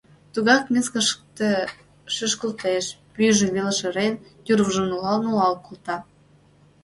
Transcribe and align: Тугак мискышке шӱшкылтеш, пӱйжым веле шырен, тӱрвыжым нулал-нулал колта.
Тугак 0.33 0.63
мискышке 0.73 1.51
шӱшкылтеш, 2.15 2.85
пӱйжым 3.13 3.49
веле 3.55 3.73
шырен, 3.79 4.13
тӱрвыжым 4.43 4.85
нулал-нулал 4.91 5.53
колта. 5.65 5.97